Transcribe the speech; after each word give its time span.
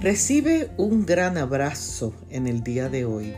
Recibe 0.00 0.70
un 0.76 1.06
gran 1.06 1.36
abrazo 1.38 2.14
en 2.30 2.46
el 2.46 2.62
día 2.62 2.88
de 2.88 3.04
hoy. 3.04 3.34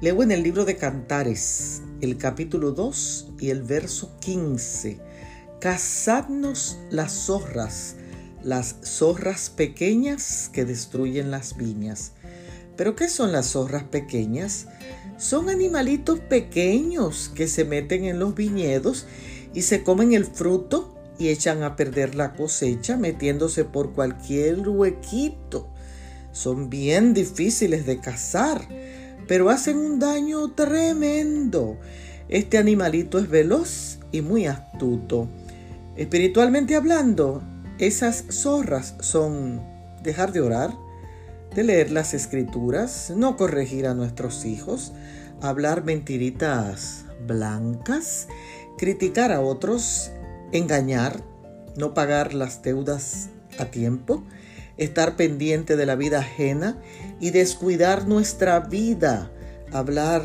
Leo 0.00 0.22
en 0.22 0.30
el 0.30 0.44
libro 0.44 0.64
de 0.64 0.76
Cantares, 0.76 1.82
el 2.00 2.16
capítulo 2.16 2.70
2 2.70 3.32
y 3.40 3.50
el 3.50 3.64
verso 3.64 4.16
15. 4.20 5.00
Cazadnos 5.60 6.78
las 6.90 7.10
zorras, 7.10 7.96
las 8.44 8.76
zorras 8.84 9.50
pequeñas 9.50 10.48
que 10.52 10.64
destruyen 10.64 11.32
las 11.32 11.56
viñas. 11.56 12.12
¿Pero 12.76 12.94
qué 12.94 13.08
son 13.08 13.32
las 13.32 13.46
zorras 13.46 13.82
pequeñas? 13.82 14.68
Son 15.18 15.48
animalitos 15.48 16.20
pequeños 16.20 17.32
que 17.34 17.48
se 17.48 17.64
meten 17.64 18.04
en 18.04 18.20
los 18.20 18.36
viñedos 18.36 19.06
y 19.54 19.62
se 19.62 19.82
comen 19.82 20.12
el 20.12 20.24
fruto 20.24 20.94
y 21.18 21.30
echan 21.30 21.64
a 21.64 21.74
perder 21.74 22.14
la 22.14 22.34
cosecha 22.34 22.96
metiéndose 22.96 23.64
por 23.64 23.92
cualquier 23.92 24.68
huequito. 24.68 25.72
Son 26.36 26.68
bien 26.68 27.14
difíciles 27.14 27.86
de 27.86 27.98
cazar, 27.98 28.60
pero 29.26 29.48
hacen 29.48 29.78
un 29.78 29.98
daño 29.98 30.52
tremendo. 30.52 31.78
Este 32.28 32.58
animalito 32.58 33.18
es 33.18 33.30
veloz 33.30 34.00
y 34.12 34.20
muy 34.20 34.44
astuto. 34.44 35.30
Espiritualmente 35.96 36.76
hablando, 36.76 37.42
esas 37.78 38.26
zorras 38.28 38.96
son 39.00 39.62
dejar 40.02 40.32
de 40.32 40.42
orar, 40.42 40.74
de 41.54 41.64
leer 41.64 41.90
las 41.90 42.12
escrituras, 42.12 43.10
no 43.16 43.38
corregir 43.38 43.86
a 43.86 43.94
nuestros 43.94 44.44
hijos, 44.44 44.92
hablar 45.40 45.84
mentiritas 45.84 47.06
blancas, 47.26 48.28
criticar 48.76 49.32
a 49.32 49.40
otros 49.40 50.10
engañar, 50.52 51.22
no 51.78 51.94
pagar 51.94 52.34
las 52.34 52.60
deudas 52.60 53.30
a 53.58 53.64
tiempo, 53.70 54.22
estar 54.76 55.16
pendiente 55.16 55.76
de 55.76 55.86
la 55.86 55.96
vida 55.96 56.18
ajena 56.18 56.78
y 57.20 57.30
descuidar 57.30 58.06
nuestra 58.06 58.60
vida, 58.60 59.30
hablar 59.72 60.22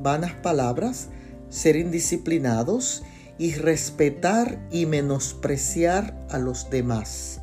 vanas 0.00 0.32
palabras, 0.34 1.08
ser 1.48 1.76
indisciplinados 1.76 3.02
y 3.38 3.54
respetar 3.54 4.58
y 4.70 4.86
menospreciar 4.86 6.14
a 6.30 6.38
los 6.38 6.70
demás. 6.70 7.40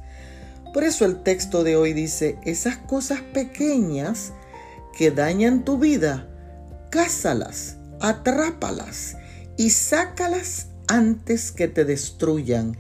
Por 0.74 0.84
eso 0.84 1.06
el 1.06 1.24
texto 1.24 1.64
de 1.64 1.76
hoy 1.76 1.94
dice, 1.94 2.38
esas 2.44 2.78
cosas 2.78 3.22
pequeñas 3.34 4.34
que 4.98 5.12
dañan 5.12 5.64
tu 5.64 5.78
vida, 5.78 6.28
cázalas, 6.92 7.78
atrápalas 8.00 9.16
y 9.58 9.72
sácalas 9.72 10.68
antes 10.88 11.52
que 11.52 11.68
te 11.68 11.86
destruyan. 11.86 12.78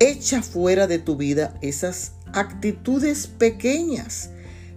Echa 0.00 0.42
fuera 0.42 0.86
de 0.86 0.98
tu 0.98 1.16
vida 1.16 1.54
esas 1.60 2.12
actitudes 2.32 3.26
pequeñas 3.26 4.30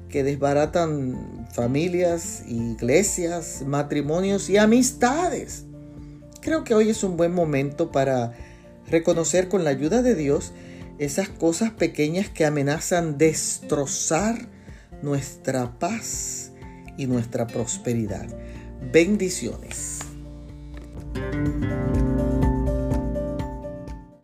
que 0.10 0.24
desbaratan 0.24 1.48
familias, 1.54 2.44
iglesias, 2.48 3.64
matrimonios 3.66 4.50
y 4.50 4.58
amistades. 4.58 5.66
Creo 6.42 6.64
que 6.64 6.74
hoy 6.74 6.90
es 6.90 7.04
un 7.04 7.18
buen 7.18 7.34
momento 7.34 7.92
para 7.92 8.34
reconocer 8.88 9.48
con 9.48 9.64
la 9.64 9.70
ayuda 9.70 10.02
de 10.02 10.16
Dios 10.16 10.54
esas 10.98 11.30
cosas 11.30 11.72
pequeñas 11.72 12.30
que 12.30 12.46
amenazan 12.46 13.18
destrozar 13.18 14.48
nuestra 15.02 15.80
paz 15.80 16.52
y 16.98 17.06
nuestra 17.08 17.48
prosperidad. 17.48 18.28
Bendiciones. 18.92 20.01